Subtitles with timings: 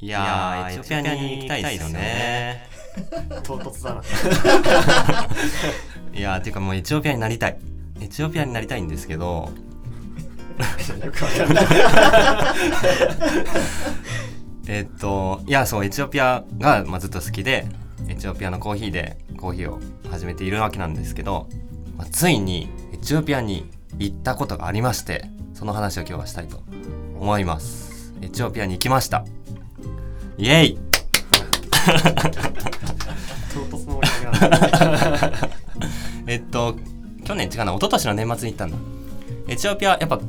[0.00, 2.68] いやーエチオピアに行きたいですよね。
[3.42, 4.02] 唐突だな。
[6.14, 7.58] いやーていうかもうエチオピアになりたい。
[8.00, 9.50] エチオピアになりたいんですけど。
[11.04, 11.66] よくわかんない
[14.68, 17.66] えっといやそうエチオピアが、まあ、ずっと好きで
[18.08, 19.78] エチオピアのコーヒーでコーヒーを
[20.10, 21.46] 始めているわけなんですけど、
[21.96, 26.60] まあ、ついにエチオピアに行ったことがありましてその話を今日はしたいと
[27.18, 28.12] 思います。
[28.20, 29.24] エチオピアに行きました
[30.38, 30.78] イエイ。
[36.28, 36.76] えっと
[37.24, 38.76] 去年違うな一昨年の年末に行ったんだ。
[39.48, 40.20] エチオピアやっぱ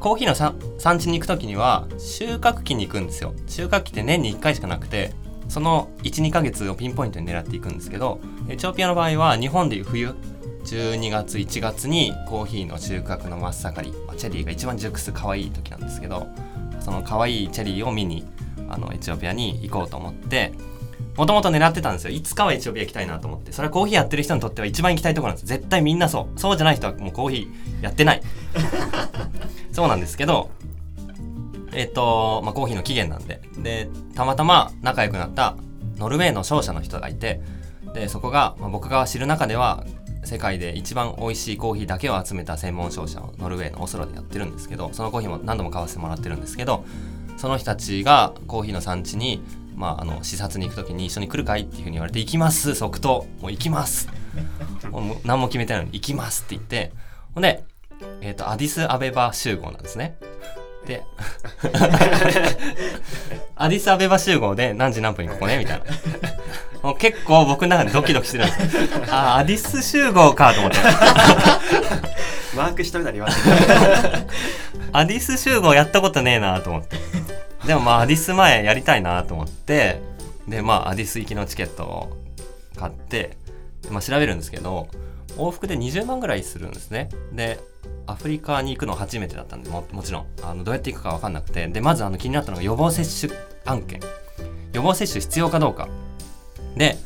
[0.00, 3.34] コーヒーの産産地に行く時には収穫期に行くんですよ。
[3.46, 5.12] 収穫期って年に1回しかなくて
[5.48, 10.14] その12ヶ月をピンポイントに狙っていくんですけどエチオピアの場合は日本でいう冬
[10.64, 16.26] 12月1月にコーヒーの収穫の真っ盛り、まあチェリーが一番熟す可愛い時なんですけど
[16.80, 18.24] その可愛いチェリーを見に
[18.68, 20.52] あのエチオピアに行こうと思って
[21.16, 22.10] もともと狙ってたんですよ。
[22.10, 23.50] いつかはエチオピア行きたいなと思って。
[23.50, 26.38] それはコーヒーやってる人にとっては一番行きたいところなんです絶対みんなそう。
[26.38, 28.22] そうじゃない人はもうコーヒーやってない。
[29.72, 30.50] そうなんですけど
[31.72, 33.40] えっと、まあ、コーヒーの起源なんで。
[33.58, 35.56] でたまたま仲良くなった
[35.96, 37.40] ノルウェーの商社の人がいて
[37.94, 39.84] でそこが、まあ、僕が知る中では
[40.24, 46.84] 世界で一番美味しいコーヒーだけを集めた専門商社をノルウェーのオスロでやってるんですけどそのコーヒーも何度も買わせてもらってるんですけど
[47.38, 49.40] その人たちがコーヒーの産地に、
[49.76, 53.26] まあ、あの視察に行く時に一緒に来るかいっていうふうに言われて行きます即答。
[53.40, 54.08] もう行きます。
[54.90, 56.92] もう何も決めてないのに行きますって言って。
[57.34, 57.64] ほんで、
[58.20, 60.18] えっとアディスアベバ集合なんですね。
[60.84, 61.04] で
[63.56, 65.84] アディスアベバ集合で何時何分にここねみたいな。
[66.82, 68.76] もう結構僕の中でドキドキしてるんです。
[68.76, 70.78] よあアディス集合かと思って。
[72.56, 73.38] マークしといたら言わない
[74.92, 76.96] アディス集合やったことねえなと思って
[77.68, 80.00] でもまあアディス前やりたいなと思って
[80.48, 82.16] でまあアディス行きのチケットを
[82.76, 83.36] 買って、
[83.90, 84.88] まあ、調べるんですけど
[85.36, 87.10] 往復で20万ぐらいするんですね。
[87.30, 87.60] で
[88.06, 94.00] アフリカに行くの初めてだったんでももちろんあのどうやって行くか分かんなくてでまずあの気になったのが予防接種案件
[94.72, 95.90] 予防接種必要かどうか。
[96.74, 96.96] で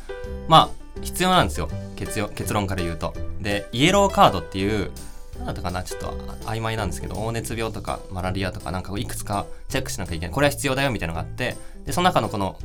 [0.47, 1.67] まあ必要なんですよ。
[1.97, 3.13] 結よ結論から言うと。
[3.41, 4.91] でイエローカードっていう
[5.37, 6.11] 何だったかなちょっと
[6.45, 12.57] 曖昧なんですけど黄熱病とかマラリアとかなんかいくつかチェックしなきゃいけないこれは必要だよみたいなのがあってでその中のこの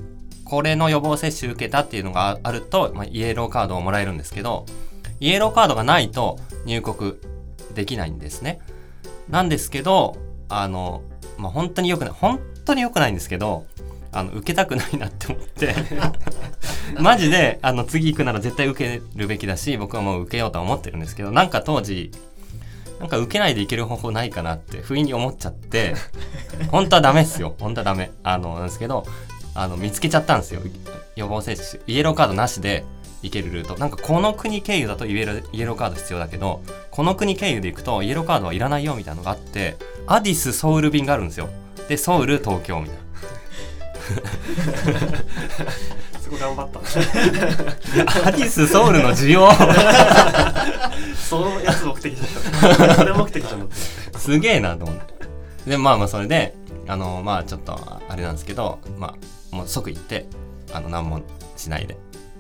[0.45, 4.67] これの予防接種受けたっていうのがあると、まあ、イエローカードをもらえるんですけど
[5.21, 7.15] イエローカードがないと入国
[7.75, 8.61] できないんですね。
[9.29, 10.17] なんですけど
[10.49, 11.03] あの
[11.37, 13.67] まあ本当に良くない本当に良くないんですけど
[14.13, 15.75] あの受けたくないなって思って
[16.99, 22.11] マジであの次行くなら絶対受けるべきだし僕はもう受けようとは思ってるんですけどなんか当時
[23.01, 25.95] なんか受けないでいける方法ないかなって不意に思っちゃって
[26.71, 27.55] 本当はダメっすよ。
[27.61, 28.11] 本当はダメ。
[28.23, 29.05] あのなんですけど
[29.55, 30.61] あの見つけちゃったんですよ。
[31.17, 31.83] 予防接種。
[31.87, 32.85] イエローカードなしで
[33.23, 33.77] 行けるルート。
[33.79, 39.77] なんかこの国経由だとイエローカード必要だけどこの国経由で行くとイエローカードはいらないよみたいなのがあって
[40.07, 41.49] アディスソウル便があるんですよ。
[41.89, 43.03] でソウル東京みたいな。
[46.29, 46.79] そこ頑張った
[48.29, 49.51] アディスソウルの需要。
[51.17, 54.19] そのやつ目的じゃんそれ目的じゃんだって。
[54.19, 55.71] すげえなと思って。
[55.71, 56.55] でまあまあそれで
[56.87, 59.15] あのまあちょっとあれなんですけどま
[59.53, 60.27] あもう即行って
[60.73, 61.23] あの何も
[61.57, 61.97] しないで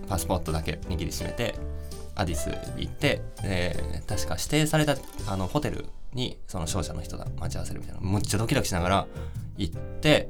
[0.09, 1.55] パスポートだけ握りしめて
[2.15, 8.01] アディスに行ってで確か指定されたあのホテルにその商社の人が待ち合わせるみたいな。
[8.01, 9.07] むっちゃドキドキしながら
[9.57, 10.29] 行って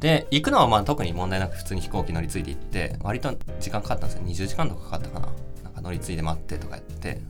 [0.00, 4.24] で行くのはまあ特に問題なく普通に飛行機乗り継いで行って割と時間かかったんですよ。
[4.26, 5.28] 20時間とかかかったかな。
[5.62, 7.20] なんか乗り継いで待ってとかやって。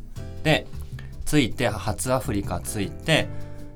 [0.44, 0.66] で
[1.26, 3.28] 着いて初アフリカ着いて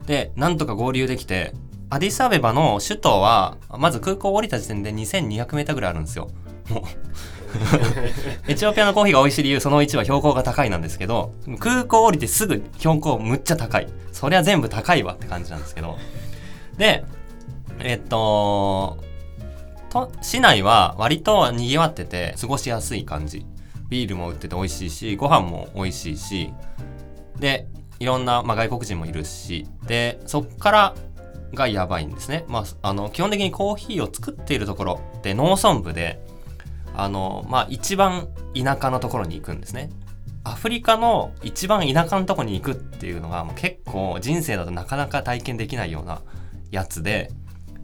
[0.06, 1.52] でなんとか合流できて
[1.90, 6.30] アディスアベバの首都はまず空港降りた時点で 2200m ぐらいあるんですよ。
[6.70, 6.82] もう。
[8.50, 13.88] エチオピアのコーヒーが美味しい理由その1は標高が高いなんですけど空港降りてすぐ標高むっちゃ高い。
[14.12, 15.98] そりゃ全部高いわって感じなんですけど。
[16.78, 17.04] で
[17.80, 18.98] えっと
[19.90, 23.46] と市内は割と賑わってて過ごしやすい感じ。
[23.88, 26.52] ビールも売ってて美味しいしご飯も美味しいし
[27.38, 27.68] で
[28.00, 30.94] いろんな、まあ、外国人もいるしでそっから
[31.52, 36.20] がやばいんですね、まあ、あの基本的にコーヒーを作っているところって農村部で
[36.96, 39.90] あの、まあ、一番田舎のところに行くんですね。
[40.46, 46.20] アフリカの一番田舎のとこに行くっていうのがもう結構人生だとなかなか体験できないような
[46.70, 47.30] やつで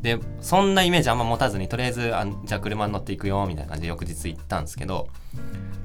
[0.03, 5.09] でそんなイメージあんま持たずにとりあえずあじゃあ車に乗っていくよみたいな感じで翌日行ったんですけど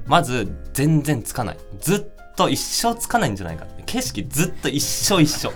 [0.06, 1.58] まず全然つかない。
[1.80, 5.52] ずっと一生つかないんじゃないか景色ずっと一緒一緒。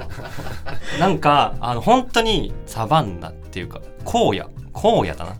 [0.99, 4.51] なんかあの本当にサバンナっていうか荒野。
[4.73, 5.37] 荒野だな。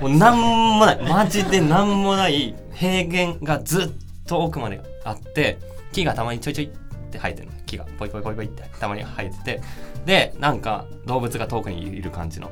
[0.00, 1.02] もうなんもない。
[1.02, 2.54] マジでなんもない。
[2.74, 3.88] 平原がずっ
[4.26, 5.58] と奥まであって
[5.92, 6.68] 木がたまにちょいちょいっ
[7.10, 7.59] て生えてるの。
[7.70, 9.60] 木がポイポイポイポイってたまに生えてて。
[10.04, 12.50] でなんか動物が遠くにいる感じの。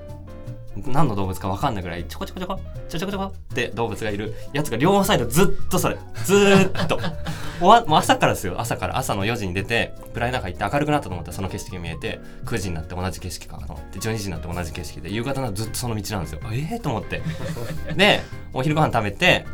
[0.87, 5.99] 何の動物か分かんないぐらいちょこちょこちょこちょこちょこって動物がいるやつが両サイドずっとそれ。
[6.25, 7.01] ずっと。
[7.61, 8.61] おわもう朝からですよ。
[8.61, 8.97] 朝から。
[8.97, 11.33] 朝の4時に出て暗い中行って明るくなったと思った。
[11.33, 16.41] らその景色が見えて9時になって同じ景色かと思って12時になって同じ景色で夕方になるとずっとその道なんですよ。
[16.53, 17.23] ええー、と思って。
[17.97, 18.21] で
[18.53, 19.47] お昼ご飯食べて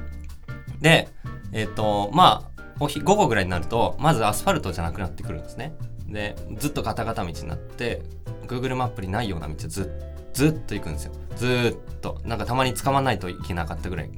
[0.82, 1.08] で
[1.52, 5.75] えっ、とまあおひ午後ぐらいになるとまずアスファルトじゃなくなってくるんですね。
[6.06, 8.03] でずっとガタガタ道になって
[8.47, 11.12] Google マップにないような道ずっずっと行くんですよ。
[11.37, 12.21] ずっと。
[12.25, 14.11] なんかたまに捕まないといけなかったぐらい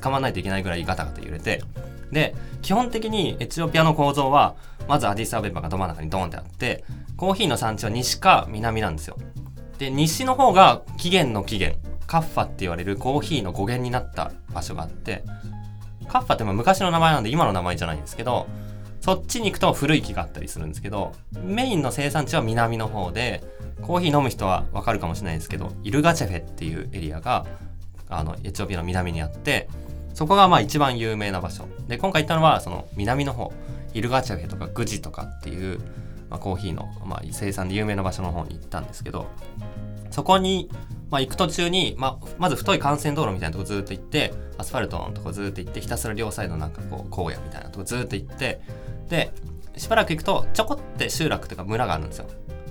[0.00, 1.62] 捕まないといけないぐらいガタガタ揺れて。
[2.10, 4.56] で基本的にエチオピアの構造は
[4.86, 6.84] まずアディスアベバがど真ん中にドーンってあって
[7.16, 9.16] コーヒーの産地は西か南なんですよ。
[9.78, 11.78] で西の方が起源の起源。
[12.06, 15.24] カッファって言われるコーヒーの語源になった場所があって
[16.08, 18.46] カッファってまあ昔の名前なんで今の名前じゃないんですけど
[19.00, 21.12] そっちに行くと古い木があったりするんですけど
[21.42, 23.42] メインの生産地は南の方で
[23.82, 27.46] コーヒー飲む人はわかるかもしれないですけどイルガチェフェっていうエリアが
[28.08, 29.68] あのエチオピアの南にあって
[30.14, 31.66] そこがまあ一番有名な場所。
[31.88, 33.52] で今回行ったのはその南の方。
[33.94, 35.78] イルガチェフェとかグジとかっていう、
[36.30, 39.26] まあ、コーヒーの、まあ、生産で有名な場所の方に行ったんですけど
[40.10, 40.68] そこに、
[41.12, 48.62] まあ、行く途中に、まあ、まず太い幹線道路みたいなとこずっと行ってアスファルトのとこずっと行ってひたすら両サイドなんかこう荒野みたいなとこずっと行って
[49.10, 49.30] で
[49.76, 52.26] しばらく行くとちょこって集落というか村があるんですよ。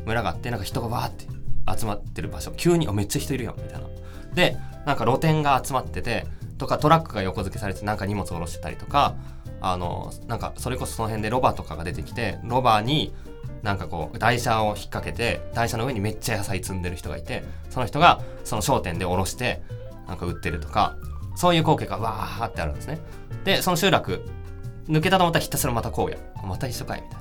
[0.06, 1.28] 村があってなんか人がわーって
[1.80, 2.52] 集まってる場所。
[2.52, 3.88] 急にあめっちゃ人いるよみたいな。
[4.34, 6.26] でなんか露店が集まってて
[6.58, 9.16] とかトラックが横付けされてなんか荷物を下ろしてたりとか
[9.62, 13.14] あのなんかそれこそその辺でロバとかが出てきてロバに
[13.63, 19.62] なんかこう台車を引っ掛けて台車の上にめっちゃ野菜積んでる人がいてその人がその商店で下ろして
[20.08, 20.98] なんか売ってるとか
[21.36, 23.00] そういう光景がわーってあるんですね。
[23.46, 24.25] でその集落
[24.88, 26.18] 抜けたと思ったらひたすらまた荒野。
[26.44, 27.19] また一緒かいみたい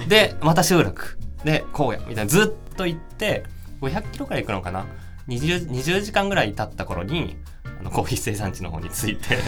[0.00, 0.06] な。
[0.06, 1.18] でまた集落。
[1.44, 2.06] で荒野。
[2.06, 2.26] みたいな。
[2.26, 3.44] ずっと行って
[3.80, 4.86] 500キロくらい行くのかな。
[5.28, 7.36] 20, 20時間ぐらい経った頃に
[7.80, 9.38] あのコーヒー生産地の方に着いて。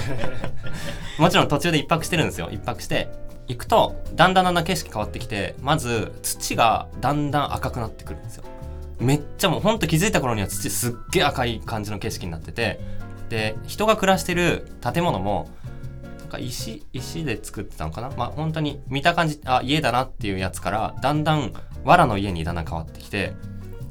[1.18, 2.48] もちろん途中で一泊してるんですよ。
[2.50, 3.08] 一泊して
[3.48, 8.44] 行くとだんだんだんだん景色変わってきてまず土がだんだん赤くなってくるんですよ。
[8.98, 12.80] めっちゃもうほんと気づいた頃には土すっげえ赤い感じの景色になってて
[13.28, 15.50] で人が暮らしてる建物も
[16.20, 18.10] なんか石石で作ってたのかな？
[18.16, 21.52] まあ本当に見た感じあ家だなっていうやつからだんだん
[21.84, 23.34] 藁の家にだんだん変わってきて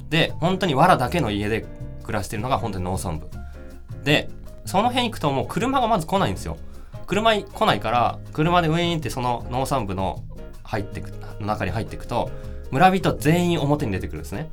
[0.08, 1.66] で本当に藁だけの家で
[2.04, 3.28] 暮らしてるのが本当に農村部。
[4.02, 4.30] で
[4.64, 6.56] その辺行くともう車がまず来ないんですよ。
[7.06, 10.22] 車来ないから車でウィーンってその農産部の
[10.62, 11.10] 入ってく
[11.40, 12.30] の中に入っていくと
[12.70, 14.48] 村人全員表に出てくるんですね。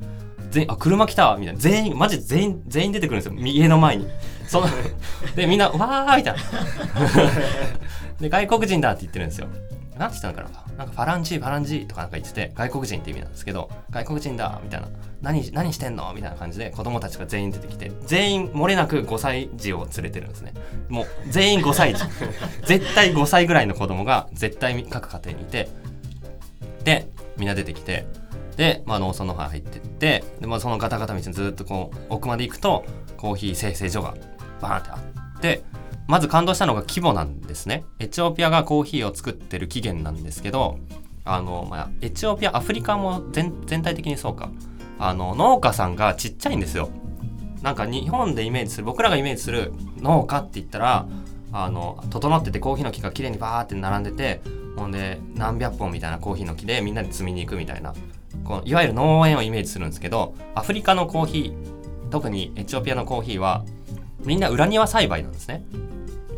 [0.50, 1.60] 全員あ車来たみたいな。
[1.60, 3.40] 全員マジで全員全員出てくるんですよ。
[3.40, 4.06] 家の前に。
[4.46, 4.66] その
[5.36, 6.40] でみんなわーみたいな。
[8.20, 9.48] で外国人だって言ってるんですよ
[10.00, 10.78] なんて言ったのかな。
[10.78, 14.88] なんかファランジーファランジーとかなんか言ってて外国人って意味なんですけど外国人だみたいな。
[15.20, 20.54] 何何してんのみたいな感じで子供たちが全員出てきて全員漏れなく5歳児を連れてるんですね。
[20.88, 22.02] もう全員5歳児。
[22.64, 25.68] 絶対5歳ぐらいの子供が絶対各家庭にいて
[26.82, 27.06] で
[27.36, 28.06] みんな出てきて
[28.56, 32.86] で、まあ、農村の方入ってってで、まあ、そのガタガタ道にずっとこう奥まで行くと
[33.18, 34.14] コーヒー生成所が
[34.62, 34.94] バーンってあ
[35.38, 35.62] って
[36.10, 37.84] まず感動したのが規模なんですね。
[38.00, 40.80] エチオピアがコーヒーを作ってる起源なんですけど
[41.24, 44.50] あの、まあ、エチオピアアフリカも全全体的にそうか。
[44.98, 46.90] あの農家さんがちっちゃいんですよ。
[47.62, 51.06] なんか日本でイメージする僕らがイメージする農家って言ったら
[51.52, 54.40] あの整っててコーヒーの木が綺麗にバーって並んでて
[54.76, 57.94] ほんで何百本みたいなコーヒーの木でみんなで摘みに行くみたいな。
[58.44, 63.64] このいわゆる農園をイメージするんですけどアフリカのコーヒー特にエチオピアのコーヒーは
[64.24, 65.62] みんな裏庭栽培なんですね。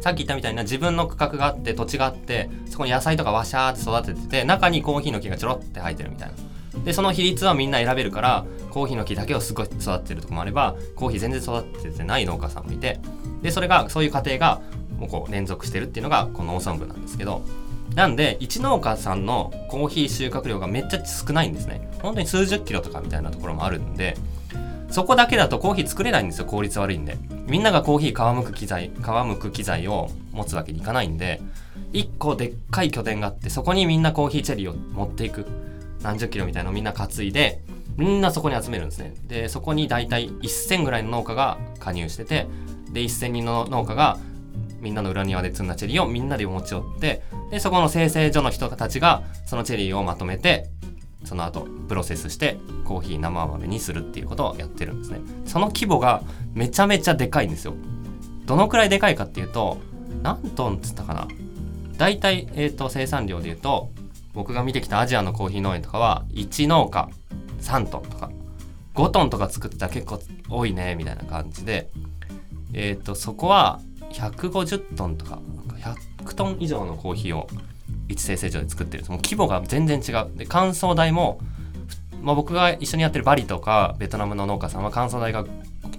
[0.03, 6.85] さっき言ったみたいな自分の区画があって土地があってそこに野菜とかワシャーって育ててて中にコーヒーの木がちょろって生えてるみたいな。
[6.85, 12.99] でその比率はみんな選べるからコーヒーの木だけをすごい育ってるとこもあればコーヒー全然育ててない農家さんもいて
[13.43, 14.61] でそれがそういう過程が
[14.99, 17.43] もうこう連続してるっていうのがこの農村部なんですけど。
[17.95, 21.87] なんで一農家さんのコーヒー収穫量がめっちゃ少ないんですね。
[22.01, 24.17] 本当に数十キロとかみたいなところもあるんで
[24.93, 27.17] そこだけだとコーヒー作れないんですよ効率悪いんで。
[27.47, 31.41] みんながコーヒー皮むく機材皮むく機材を持つわけにいかないんで
[31.93, 35.47] 1個でっかい拠点があってそこにみんなコーヒーチェリーを持っていく。
[36.03, 37.63] 何十キロみたいなのをみんな担いで
[37.97, 39.15] みんなそこに集めるんですね。
[39.27, 42.47] でそこに大体1000ぐらいの農家が加入してて
[42.91, 44.19] で1000人の農家が
[44.81, 50.69] みんなの裏庭で積んだチェリーをみんなで持ち寄ってでそこの生成所の人たちがそのチェリーをまとめて
[51.25, 55.21] その後プロセスしてコーヒー生豆にするっていうことをやってるんですね。
[55.47, 56.23] その規模が
[56.55, 57.75] めちゃめちゃでかいんですよ。
[58.47, 59.79] どのくらいでかいかっていうと
[60.23, 61.29] 何トンっつったかな。
[61.97, 63.91] 大体、えーと、生産量でいうと
[64.35, 67.09] 僕が見てきたアジアのコーヒー農園とかは1農家
[67.61, 68.31] 3トンとか。
[68.95, 71.89] 5トンとか作ってたら結構多いねみたいな感じで。
[72.75, 75.41] えっ、ー、とそこは150トンとか
[76.25, 77.47] 100トン以上のコーヒーを
[78.09, 79.05] 一生成所で作ってる。
[79.05, 80.37] その規模が全然違う。
[80.37, 81.41] で乾燥台も、
[82.23, 85.45] まあ、僕が一緒にやってるバリとかベトナムの農家さんは乾燥台が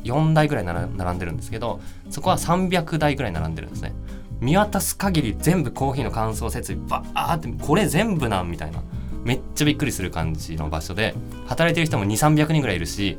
[0.03, 3.93] 4台ぐらい並んでるんですけどそこは300台ぐらい並んでるんですね。
[4.39, 8.81] 見渡す限り全部コーヒーの乾燥設備バーってこれ全部なんみたいな。
[9.23, 11.15] めっちゃびっくりする感じの場所で
[11.47, 13.17] 働いてる人も2300人ぐらいいるし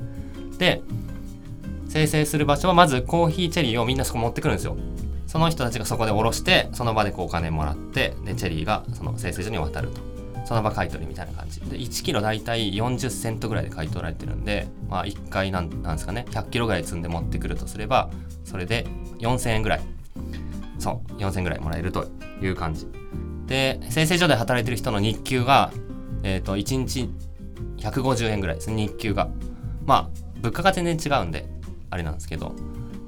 [0.58, 0.82] で
[1.88, 4.76] 生成する場所はまずコーヒーチェリーをみんなそこ持ってくるんですよ。
[5.34, 10.00] その人たちがそこでおろしてその場でこうお金もらってでチェリーがその生成所に渡ると。
[10.46, 11.60] その場買い取りみたいな感じ。
[11.62, 16.24] で1キロ大体40セントぐらいで買い取られてるんでまあ1回なんなんですかね。
[16.30, 18.10] 100キロぐらい積んで持ってくるとすれば
[18.44, 18.86] それで
[19.18, 19.80] 4000円ぐらい。
[20.78, 22.06] そう4000円ぐらいもらえると
[22.40, 22.86] いう感じ。
[23.46, 25.72] で生成所で働いてる人の日給が
[26.22, 27.10] えっ、ー、と1日
[27.78, 29.28] 150円ぐらいです日給が。
[29.84, 30.08] まあ
[30.42, 31.48] 物価が全然違うんで
[31.90, 32.54] あれなんですけど。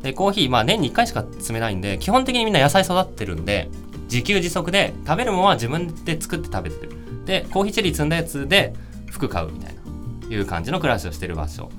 [0.03, 3.69] でコーヒーまあ年に1回しか積めないんで基本的にみんな野菜育ってるんで
[4.05, 6.93] 自給自足で食べるものは自分で作って食べてる。
[7.25, 8.73] でコーヒーチェリー積んだやつで
[9.11, 9.81] 服買うみたいな
[10.29, 11.71] いう感じの暮らしをしてる場所。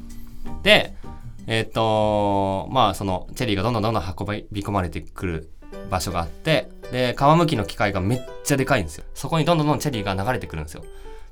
[0.63, 0.95] で
[1.47, 5.49] えっ、とまあそのチェリーがどんどんどんどん運び込まれてくる
[5.89, 9.05] 場所があってで皮むきの機械がめっちゃでかいんですよ。
[9.13, 10.83] そこにどんどんどんチェリーが流れてくるんですよ。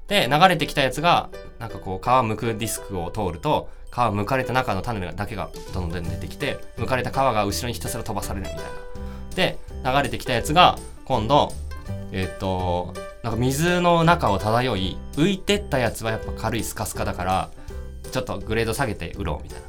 [0.07, 8.71] で流れてきたやつがなんかこう皮むくディスクを通ると皮むかれた中の種だけがどんどん出てきてむかれた皮が後ろにひたすら飛ばされるみたいな。
[9.35, 11.53] で流れてきたやつが今度
[12.11, 17.49] えっ、となんか水の中を漂い浮いてったやつはやっぱ軽いスカスカだから
[18.11, 19.65] ちょっとグレード下げて売ろうみたいな。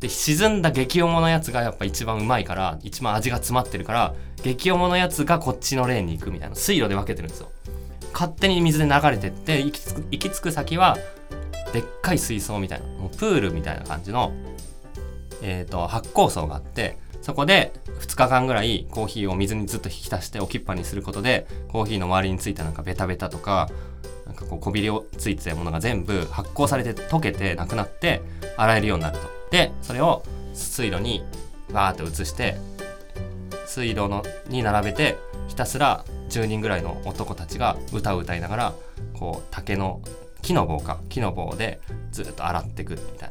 [0.00, 6.56] で沈んだ激重のやつがやっぱ一番うまいから一番味が詰まってるから激重のやつがこっちのレーンに行くみたいな。
[6.56, 7.50] 水路で分けてるんですよ。
[8.12, 10.96] 勝手に水で流れてって行き着く行き着く先は
[11.74, 14.32] でっかい水槽みたいなもうプールみたいな感じの、
[15.42, 23.68] えーと、発酵槽があってそこで2日間ぐらいコーヒーを水にずっと引き出して置きっぱにすることでコーヒーの周りについたなんかベタベタとか
[24.24, 28.22] なんかこうこびりをついてたものが全部発酵されて溶けてなくなって
[28.56, 29.28] 洗えるようになると。
[29.50, 31.24] でそれを水路に
[31.72, 32.56] バーッと移して
[33.66, 35.16] 水路のに並べて
[35.48, 38.74] ひたすら10人ぐらいの男たちが歌を歌いながら
[39.18, 40.00] こう竹の
[40.44, 40.98] 木の棒か。
[41.08, 41.80] 木の棒で
[42.12, 43.30] ずっと洗っていくみたい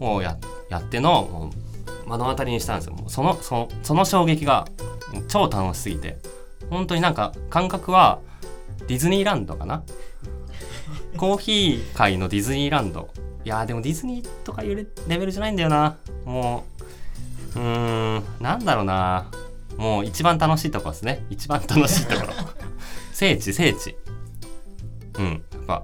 [0.00, 0.06] な。
[0.06, 0.36] をや
[0.68, 1.50] やっての
[2.06, 2.96] 目の当たりにしたんですよ。
[3.08, 4.66] そのそのその衝撃が
[5.28, 6.18] 超楽しすぎて。
[6.70, 8.20] 本当になんか感覚は
[8.86, 9.82] ディズニーランドかな？
[11.16, 13.08] コーヒー界のディズニーランド。
[13.44, 15.96] いやでもディズニーとかいうレベルじゃないんだよな。
[16.24, 16.64] も
[17.56, 19.30] ううーんなんだろうな。
[19.76, 21.24] もう一番楽しいとこですね。
[21.30, 22.32] 一番楽しいところ。
[23.12, 23.96] 聖地聖地。
[25.18, 25.82] うんやっぱ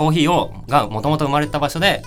[0.00, 2.02] コーヒーをがもともと生まれた場所で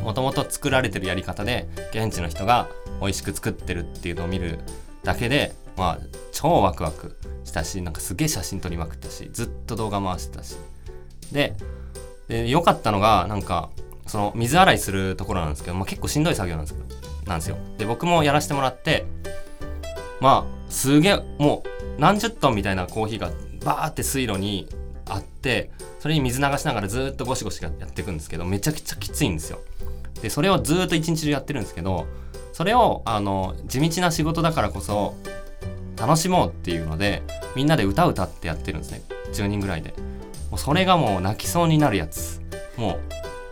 [0.00, 2.68] もともと作られてるやり方で現地の人が
[3.00, 4.60] 美味しく作ってるっていうのを見る
[5.02, 10.56] だけでまあ超ワクワクしたしなんかすげえ写真撮りまくったしずっと動画回してたし。
[11.32, 11.56] で
[12.28, 13.70] 良かったのがなんか
[14.06, 16.86] その水洗いするところなんですけど、まあ、結構しんどい作業なんですけど
[17.26, 17.56] なんですよ。
[17.76, 19.04] で僕もやらせてもらって
[20.20, 23.32] まあすげえもう何十トンみたいなコーヒーが
[23.64, 24.68] バーって水路に
[25.12, 29.60] あってそれに水流しながらずっとゴシゴシやっていくんですけどめちゃくちゃきついんですよ。
[30.20, 32.06] でそれをずっと一日中やってるんですけど
[32.52, 35.14] それをあの地道な仕事だからこそ
[35.96, 37.22] 楽しもうっていうので
[37.54, 39.02] みんなで歌歌ってやってるんですね。
[39.32, 39.94] 10人ぐらいで。
[40.50, 42.40] もうそれがもう泣きそうになるやつ。
[42.76, 43.00] もう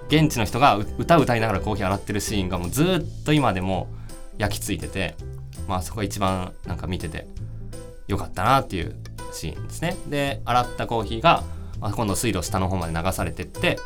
[0.09, 3.89] 現地の人が歌歌いながらコーヒー洗ってるシーンがもうずっと今でも
[4.39, 5.15] 焼き付いてて
[5.69, 7.27] まあそこが一番なんか見てて
[8.09, 8.97] よかったなっていう
[9.33, 9.97] シーンですね。
[10.09, 11.45] で洗ったコーヒーが、
[11.81, 13.79] 今度水路下の方まで流されてって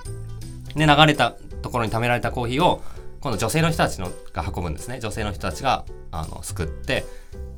[0.75, 2.83] で流れたところに貯められたコーヒーを
[3.21, 5.01] 今度女性の人たちのが運ぶんですね。
[5.01, 7.05] 女性の人たちがあのすくって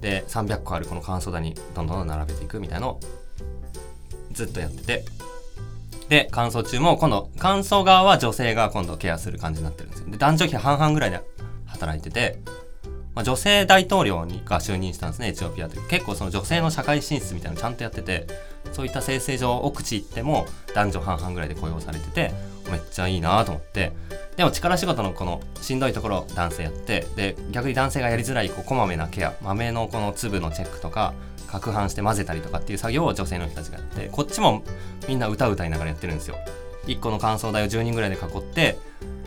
[0.01, 3.01] で300個あるこの乾燥台にどんどん並べていくみたいのを
[4.33, 5.05] ずっとやってて
[6.09, 10.11] で乾燥中も今度乾燥側は女性が今度ケアする感じになってるんですよ。
[10.11, 11.21] で男女比半々ぐらいで
[11.67, 12.39] 働いてて
[13.17, 18.27] まあ、女性大統領にが就任したんですねエチオピアって結構その女性の社会進出みたいなのちゃんとやってて
[18.73, 22.33] そういった生成上奥地行っても男女半々ぐらいで雇用されてて
[22.71, 23.93] めっちゃいいなと思って。
[24.37, 31.15] でも力仕事のこのしんどいところ男性やってで逆に男性がやりづらいこうこまめなケア豆のこの粒のチェックとか
[31.49, 34.63] 攪拌して混ぜたりとかっていう作業を女性の人たちがやってこっちも
[35.09, 36.37] みんな歌歌いながらやってるんですよ。
[36.87, 38.77] 1個の乾燥台を10人ぐらいで囲って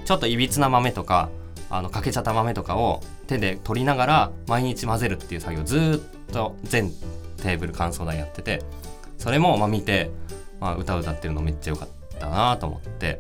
[0.06, 1.30] ちょっといびつな豆とか
[1.70, 6.92] あのかけちゃった豆とかを手で取りながら毎日混ぜるっていう作業ずっと全
[7.38, 8.64] テーブル乾燥台やってて
[9.18, 10.10] それもまあ見て、
[10.60, 13.20] まあ、歌歌ってるのめっちゃ良かったなと思って。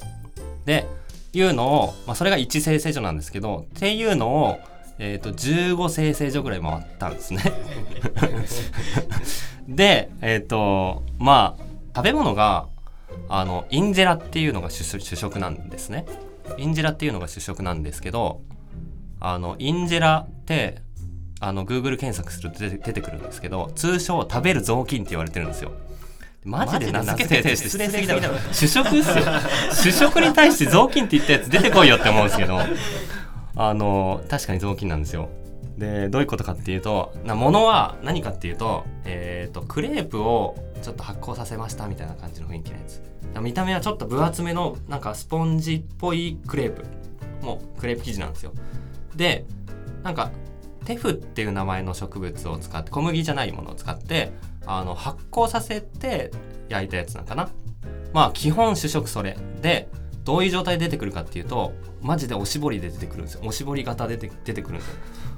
[0.65, 0.86] で
[1.32, 4.60] いうのを、まあ、それが1生成所なんですけどっていうのを、
[4.98, 7.44] えー、と15生成所ぐらい回ったんですね。
[9.68, 11.63] でえっ、とまあ
[11.96, 12.68] 食べ物が
[13.27, 16.06] あのインジェラっていうのが主食なんですね。
[16.58, 18.41] インジェラっていうのが主食なんですけど
[19.20, 20.82] あのインジェラって
[21.41, 25.72] あの Google 検索すると出てくるんですけど通称食べる雑巾って言われてるんですよ。
[26.46, 28.22] マジで名付けて失礼すぎだろ
[28.53, 29.24] 主食っすよ。
[29.74, 32.60] 主食に対して雑巾って言ったやつ出てこいよって思うんですけど
[33.56, 35.29] あの確かに雑巾なんですよ
[35.79, 43.01] でどういうことかっていうとなものは何かっていうと,、えー、とクレープをちょっと発酵させましたみたいな感じの雰囲気のやつ。
[43.41, 46.83] 見た目はちょっと分厚めのなんかスポンジっぽいクレープ
[47.43, 48.53] もうクレープ生地なんですよ。
[49.15, 49.45] で
[50.03, 50.31] なんか
[50.86, 54.31] テフっていう名前の植物を使って小麦じゃないものを使って
[54.65, 56.31] あの発酵させて
[56.67, 57.50] 焼いたやつなんかな。
[58.13, 59.88] まあ基本主食それで
[60.29, 63.41] どういう状態で出てくるかっていうとマジでおしぼりで出てくるんですよ。
[63.45, 64.95] おしぼり型で出てくるんですよ。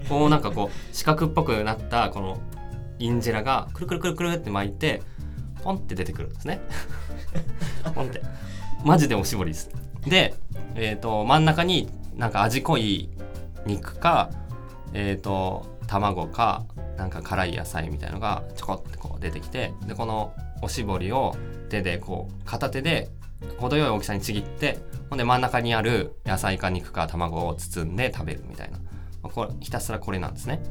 [0.10, 2.42] こうなんかこう四角っぽくなったこの
[3.00, 5.02] インジェラがくるくるくるくるって巻いて
[5.64, 6.60] ポンって出てくるんですね。
[7.96, 8.22] ポンって。
[8.84, 9.70] マジでおしぼりです。
[10.06, 10.34] で、
[10.76, 13.10] えー、と真ん中になんか味濃い
[13.66, 14.30] 肉か
[14.92, 16.66] えっ、と卵か
[16.98, 21.38] なんか辛い野菜みたいのがちょこってこう出てきてでこのおしぼりを
[21.70, 23.10] 手でこう片手で
[23.58, 24.80] 程よい大きさにちぎって
[25.10, 28.78] ほんで真ん中にある野菜か肉か卵を包んで食べるみたいな、
[29.22, 30.62] まあ、これひたすらこれなんですね。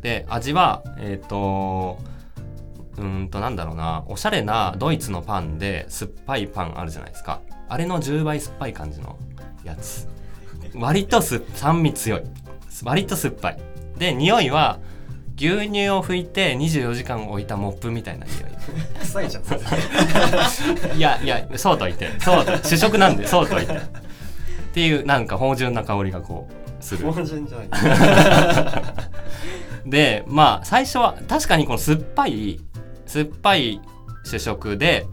[0.00, 1.98] で味はえっ、と
[2.96, 4.04] うんとなんだろうな。
[4.08, 7.40] おしゃれなドイツのパンで酸っぱいパンあるじゃないですか。
[7.68, 9.18] あれの10倍酸っぱい感じの
[9.64, 10.08] やつ。
[10.74, 12.22] 割と酸味強い。
[12.84, 13.58] 割と酸っぱい。
[13.98, 14.78] で匂いは
[15.40, 18.40] 牛乳を拭いて24時間置いたモップみたいな匂い。
[19.00, 20.96] 臭いじゃん。
[20.96, 22.10] いやいやそうといて。
[22.20, 23.72] そうと主食なんでそうといて。
[23.72, 23.78] っ
[24.74, 27.06] ていうなんか芳醇な香りがこうする。
[27.06, 27.68] 芳醇じゃない。
[29.90, 32.60] でまあ最初は確かにこの酸っぱい
[33.06, 33.80] 酸っぱい
[34.24, 35.06] 主食で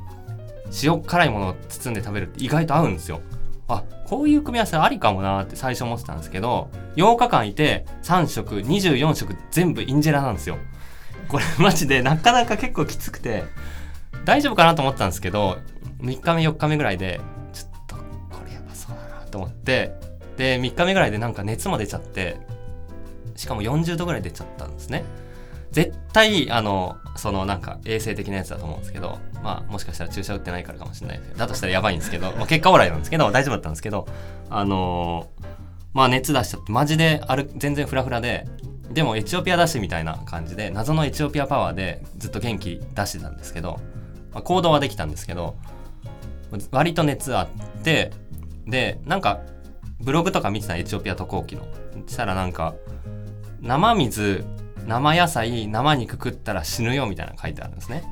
[0.84, 3.22] 塩辛いものを包んで食べるって意外と合うんですよ。
[3.70, 10.58] あこういう組み合わせありかもなって最初思ってたんですけど8日間いて3食24食全部インジェラなんですよ。
[11.28, 13.44] これ マジでなかなか結構きつくて
[14.24, 15.58] 大丈夫かなと思ったんですけど
[16.00, 17.20] 3日目4日目ぐらいで
[17.52, 18.02] ちょっとこ
[18.46, 19.94] れやばそうだなと思って
[20.38, 22.38] で3日目ぐらいでなんか熱も出ちゃって
[23.36, 25.04] しかも40度ぐらい出ちゃったんですね。
[25.72, 34.08] 絶対あのそのなんか衛生的なやつだと思うんですけどまあもしかしたら注射打ってないからかもしれないですだとしたらやばいんですけど、まあ、結果オーライなんですけど大丈夫だったんですけど
[34.50, 35.30] あの
[35.94, 38.48] まあ熱出しちゃってマジである全然フラフラで
[38.92, 43.80] でもエチオピア出しみたいな感じで謎のエチオピアパワーでずっと元気出してたんですけど、
[44.32, 45.58] まあ、行動はできたんですけど
[46.72, 48.12] 割と熱あって
[48.66, 49.42] でなんか
[50.00, 51.68] ブログとか見てたエチオピア渡航機の。
[52.06, 52.76] したらなんか
[53.62, 54.46] 生水
[54.88, 58.04] 生野菜生肉食ったら死ぬよみたいなの書いてあるんですね。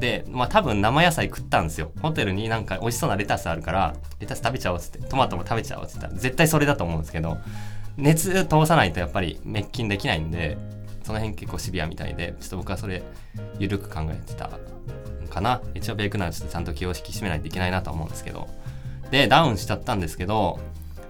[0.00, 1.92] でまあ多分生野菜食ったんですよ。
[2.02, 7.38] ホテルになんか美味しそうなレタスあるからレタス食べちゃおうっつってトマトも食べちゃおうっつったら絶対それだと思うんですけど
[7.96, 10.58] 熱通さないとやっぱり滅菌できないんで
[11.04, 13.02] その辺結構シビアみたいでちょっと僕はそれ
[13.58, 14.50] 緩く考えてた
[15.30, 15.62] かな。
[15.74, 18.48] エチオピア行くならちょっとちゃんと気を引き締めないといけないなと思うんですけど。
[19.10, 20.58] でダウンしちゃったんですけど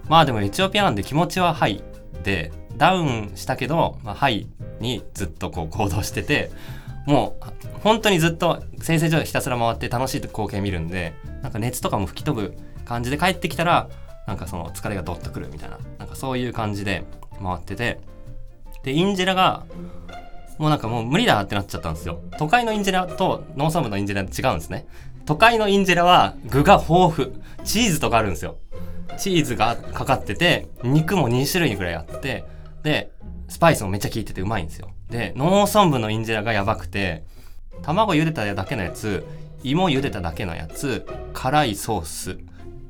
[0.09, 1.81] まあでもエチオピアなんで気持ちはハイ
[2.23, 4.47] でダウンしたけど、まあ、ハイ
[4.79, 6.51] にずっとこう行動してて
[7.05, 13.89] もう本当にずっと先生所ひたすら回って楽しい光景見るんでなんか熱とかも吹き飛ぶ感じで帰ってきたら
[14.27, 17.03] なんかその疲れがどっとくるみたいななんかそういう感じで
[17.41, 17.99] 回ってて
[18.83, 19.65] でインジェラが
[20.57, 22.21] もうなんかもう無理だってなっちゃったんですよ。
[22.37, 24.87] 都会のインジェラと農村部のインジェラ違うんですね。
[25.25, 27.33] 都会のインジェラは具が豊富。
[27.65, 28.57] チーズとかあるんですよ。
[29.17, 32.45] チーズがかかってて肉も2種類ぐらいあって
[32.83, 33.11] で
[33.47, 34.89] スパイスもめっちゃ効いててうまいんですよ。
[35.09, 37.23] で農村部のインジェラがやばくて
[37.81, 39.25] 卵茹でただけのやつ
[39.63, 42.37] 芋茹でただけのやつ辛いソース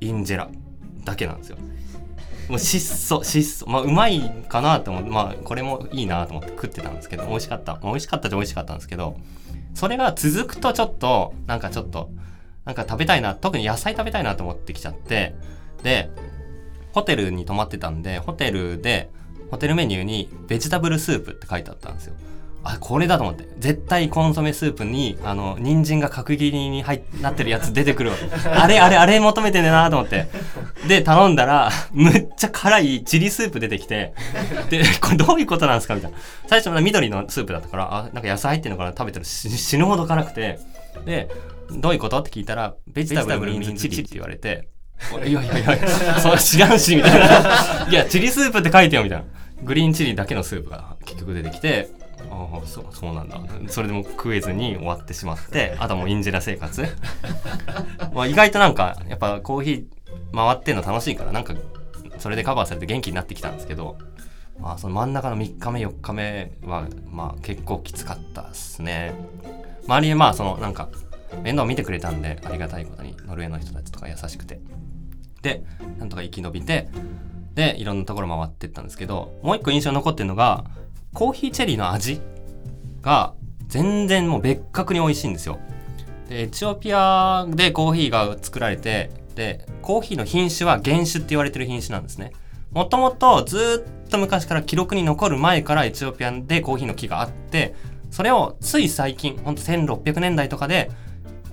[0.02, 0.50] インジェラ
[1.04, 1.58] だけなんですよ。
[2.50, 3.70] もう質素質素。
[3.70, 7.80] まあうまいかなと思ってまあこれもいいなと思って食ってたんですけど美味しかった。
[7.84, 9.18] 美味しかったじゃ美味しかったんですけど
[9.74, 12.10] それが続くとちょっとなんかちょっと
[12.66, 15.36] なんか食べたいな特に野菜食べたいなと思ってきちゃって
[15.84, 16.10] で
[16.94, 19.10] ホテルに泊まってたんでホテルで
[19.52, 22.16] ホテルメニューにベジタブルスープって書いてあったんですよ。
[22.68, 23.48] あこれだと思って。
[23.60, 28.16] 絶対コンソメスープにあの人参が角切りに入っなってるやつ出てくるわ
[28.58, 30.28] あれあれあれ求めてんねんなと思って。
[30.88, 34.14] で頼んだらむっちゃ辛いチリスープ出てきて。
[34.70, 36.18] でこれどういうことなんですかみたいな。
[36.48, 40.60] 最初まだ緑のスープだったからあなんか野菜入ってんのかな食べたらし死ぬほど辛くて。
[41.06, 41.30] で
[41.72, 44.70] どういうことって聞いたらベジタブルミンズチリって言われて。
[45.24, 47.88] いやいやいやそれ知らんしみたいな。
[47.92, 49.26] いやチリスープって書いてよみたいな
[49.64, 51.90] グリーンチリだけのスープが結局出てきて
[52.30, 53.40] ああそうそうなんだ。
[53.68, 56.86] それでも食えずに終わってしまってあともうインジェラ生活。
[58.14, 61.54] まあ意外となんかやっぱコーヒー回ってんの楽しいからなんか
[62.18, 63.98] それでカバーされて元気になってきたんですけど
[64.60, 69.14] まあその真ん中の3日目4日目はまあ結構きつかったですね。
[69.88, 70.90] 周りでまあそのなんか
[71.44, 74.60] 面倒見てくれたんでありがたいことにノルウェーの人たちとか優しくて。
[75.42, 75.64] で
[76.00, 76.88] なんとか生き延びて
[77.56, 80.66] でいろんなところ回ってったんですけどもう一個印象に残ってるのが
[81.14, 82.22] コーヒーチェリーの味
[83.02, 83.34] が
[83.68, 85.60] 全然もう別格に美味しいんですよ。
[86.30, 92.34] でエチオピアでコーヒーが作られてでコーヒーの品種は原種って言われてる品種なんですね。
[92.72, 97.74] もともとずっと昔から記録に残る前からエチオピアでコーヒーの木があって
[98.12, 100.92] それをつい最近ほんと1600年代とかで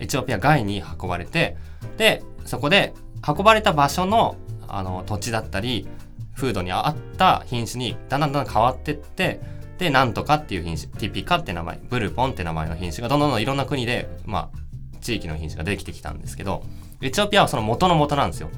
[0.01, 1.57] エチオピア外に運ばれて
[1.97, 2.93] でそこで
[3.27, 4.37] 運ばれた場所の
[4.73, 5.87] あの土地だったり
[6.35, 9.41] 風土に合った品種にだんだんだん変わってって
[9.79, 14.59] でなんとかっていう品種ティピカって名前ブルポンって名前の品種がどんどんどんいろんな国でまあ
[15.01, 16.65] 地域の品種ができてきたんですけど
[17.01, 18.51] エチオピアはその元の元なんですよ。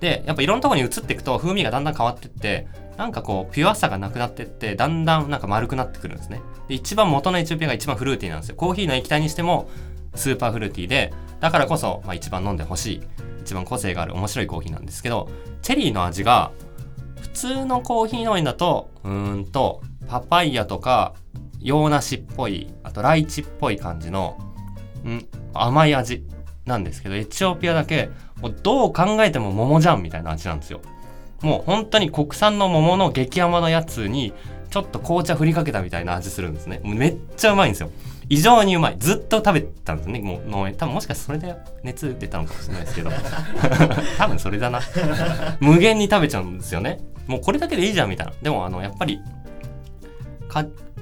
[0.00, 6.40] でやっぱいろんなとこに移っていくと風味がだんだん変わってってなんかこうピュアさがなくなってってだんだんなんか丸くなってくるんですね。
[6.68, 8.56] で一番元のエチオピアが一番フルーティーなんですよ。
[8.56, 9.68] コーヒーの液体にしても
[10.14, 13.02] スーパーフルーティーでだからこそ、まあ、一番飲んでほしい
[13.42, 15.28] 一番個性がある面白いコーヒーなんですけど
[15.62, 16.52] チェリーの味が
[17.20, 21.14] 普通のコーヒー農園だとうんとパパイヤとか
[21.60, 24.38] 洋梨っぽいあとライチっぽい感じの
[25.04, 26.24] うん甘い味
[26.66, 30.80] なんですけどエチオピアだけもうどう考えても桃じゃんみたいな味なんですよ。
[31.42, 34.34] もう本当に国産の桃の激甘のやつに
[34.70, 36.80] ちょっと紅茶振りかけたみたいな味するんですね。
[36.84, 37.90] めっちゃうまいんですよ。
[38.30, 38.96] 異常にうまい。
[38.98, 40.20] ずっと食べたんですね。
[40.20, 40.76] もう農園。
[40.76, 43.10] 多分もしかしてそれで熱出たのかもしれないですけど。
[44.16, 44.80] 多分それだな。
[45.58, 47.00] 無限に食べちゃうんですよね。
[47.26, 48.32] もうこれだけでいいじゃんみたいな。
[48.40, 49.20] でもあのやっぱり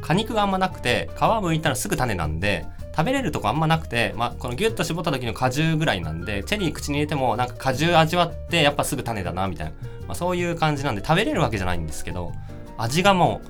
[0.01, 12.33] 果肉があんまなくて皮剥いたらすぐ種なんで食べれるとこあんまなくて、まあ、このギュッと絞った時の果汁ぐらいなんでチェリー口に入れてもなんか果汁味わってやっぱすぐ種だなみたいな、まあ、そういう感じなんで食べれるわけじゃないんですけど
[12.77, 13.49] 味がもう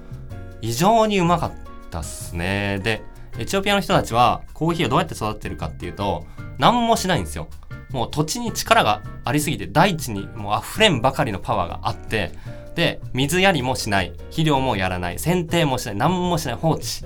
[0.61, 1.53] 異常にうまかっ
[1.91, 2.81] たっすね。
[2.83, 3.03] で
[3.39, 6.27] エチオピアの人たちはコーヒーをどうやって育てるかっていうと
[6.59, 7.49] 何もしないんですよ。
[7.91, 12.33] もう土地に力がありすぎて大地にもう溢れんばかりのパワーがあって
[12.75, 14.13] で水やりもしない。
[14.27, 15.19] 肥料もやらない。
[15.19, 15.97] 剪定もしない。
[15.97, 16.55] 何もしない。
[16.57, 17.05] 放置。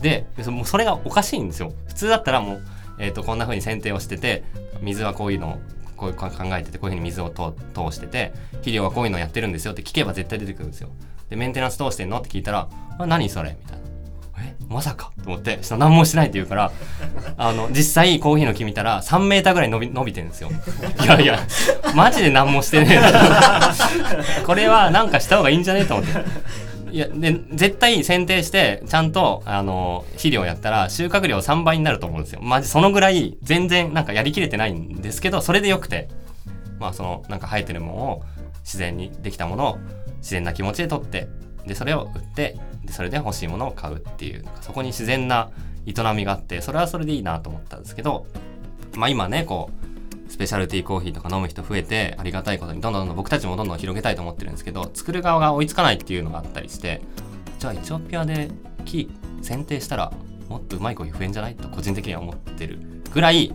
[0.00, 1.72] でもうそれがおかしいんですよ。
[1.86, 2.62] 普通だったらもう、
[2.98, 4.44] えー、とこんな風に剪定をしてて
[4.80, 5.58] 水はこういうのを
[5.96, 7.42] こういう考えててこういう風に水を通
[7.96, 10.90] してて肥料はこういうのをやってるんですよって聞けば絶対出てくるんですよ。
[11.30, 12.18] でメンテナンスどうしてんの？
[12.18, 13.87] って聞いたら「あ何それ?」みたいな。
[14.42, 15.12] えまさか？
[15.22, 16.72] と思って下何もしないって言うから
[17.36, 20.50] あの実際コーヒーの木見たら3メーターぐらい伸び伸びてるんですよ。
[21.02, 21.38] いやいや
[21.94, 23.74] マジで何もしてねえな
[24.46, 26.24] これはなんかした方がいいんじゃねえと思って。
[26.90, 32.40] いやで絶対剪定してちゃんとあの肥料やったら収穫量3倍になると思うんですよ。
[32.42, 36.08] マジそのぐらい全然なんかやりきれてないんですけどそれでよくて。
[36.80, 38.22] まあそのなんか生えてるものを
[38.62, 39.78] 自然にできたものを
[40.18, 41.26] 自然な気持ちで取って
[41.66, 42.56] でそれを売って
[42.88, 45.50] でそれで欲しいものを買うっていうそこに自然な
[45.86, 48.26] 営みがあってそれはそれでいいなと思ったんですけど
[48.96, 49.70] まあ今ねこ
[50.26, 57.00] うスペシャルティーコーヒーとか飲む人増えてありがたいことにどんどんどんどん僕たちもどんどん広げたいと思ってるんですけど作る側が追いつかないっていうのがあったりして
[57.58, 58.50] じゃあエチオピアで
[58.84, 59.10] 木
[59.42, 60.12] 剪定したら
[60.48, 62.78] もっとうまいコーヒー増えんじゃないと個人的には思ってる
[63.12, 63.52] ぐらい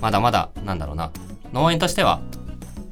[0.00, 1.10] まだまだなんだろうな
[1.52, 2.20] 農園としては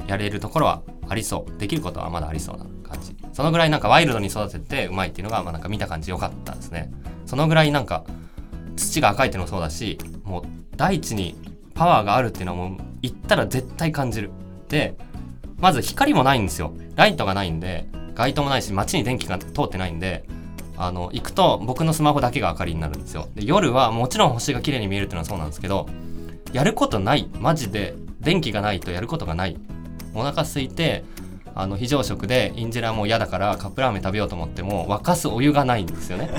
[0.07, 2.67] やれるところはありそうできることはまだありそうな。
[2.91, 3.17] 感じ。
[3.33, 6.91] そのぐらいなんかワイルドに育ててうまいっていうのがまあなんか見た感じ良かったですね。
[7.27, 8.05] そのぐらいなんか
[8.77, 10.43] 土が赤いっていうのもそうだしもう
[10.77, 11.37] 大地に
[11.75, 14.31] パワーがあるっていうのはもう行ったら絶対感じる。
[14.69, 14.97] で
[15.59, 16.73] まず光もないんですよ。
[16.97, 20.25] ライトがないんで街灯もないし街に電気が通ってないんで
[20.77, 23.29] あの行くと僕のスマホだけが明かりになるんですよ。
[23.35, 25.87] で夜はもちろん星が綺麗に見えるっていうのはそうなんですけど
[26.53, 27.29] やることない。
[27.39, 29.57] マジで電気がないとやることがない。
[30.15, 31.05] お腹空いて
[31.61, 36.31] あの非常食でインジェラも嫌だからカップラーメン食べようと思っても沸かすお湯がないんですよね。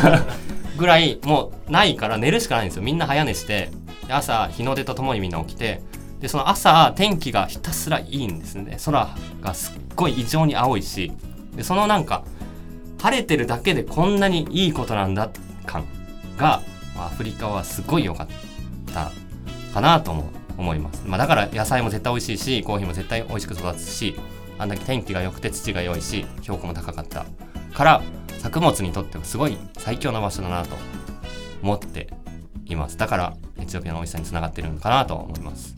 [0.76, 2.82] ぐらいもうないから寝るしかないんですよ。
[2.82, 3.70] みんな早寝して
[4.08, 5.80] 朝日の出とともにみんな起きて
[6.20, 8.76] でその朝天気がひたすらいいんですね。
[8.84, 9.08] 空
[9.40, 11.10] がすっごい異常に青いし
[11.56, 12.24] でそのなんか
[13.00, 15.30] 晴れてるだけでこんなにいいことなんだ
[15.64, 15.86] 感
[16.36, 16.60] が
[16.98, 18.28] アフリカはすごい良かっ
[18.92, 19.10] た
[19.72, 24.16] かなとも思います、まあ、だから野菜も絶対美味しいしコーヒーも絶対美味しく育つし
[24.60, 27.24] あんだけ天気が良くて土が良いし標高も高かった
[27.72, 28.02] から
[28.38, 30.76] 作物にとってはすごい最強の場所だなと
[31.62, 32.08] 思って
[32.66, 32.96] います。
[32.96, 35.76] だからエチオピアの美味しさにつながってるのかなと思います。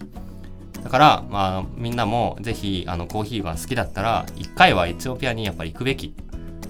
[0.83, 6.15] だからまあみんなもぜひあのコーヒーが好きだったら一回はエチオピアにやっぱり行くべき。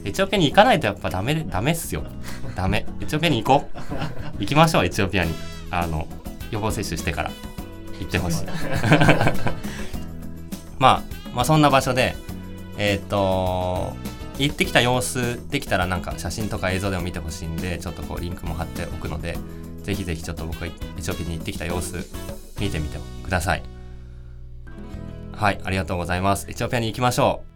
[0.04, 2.04] エチオピアに行かないとやっぱダメでダメっすよ。
[2.54, 2.86] ダメ。
[3.00, 3.78] エチオピアに行こう。
[4.40, 5.34] 行きましょうエチオピアに。
[5.70, 6.06] あの
[6.50, 7.30] 予防接種してから。
[8.00, 8.46] 行ってほしい。
[10.78, 12.14] まあまあそんな場所で
[12.78, 13.94] えっ、と
[14.38, 19.36] 行ってきた様子できたらなんか写真とか映像でも見てほしいんでちょっとこうリンクも貼っておくので
[19.82, 21.96] ぜひぜひちょっと僕がエチオピアに行ってきた様子
[22.60, 23.62] 見てみてください。
[25.32, 26.48] はいありがとうございます。
[26.48, 27.51] エチオピアに行きましょう。